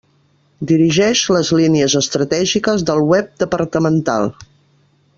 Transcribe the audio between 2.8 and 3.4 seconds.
del web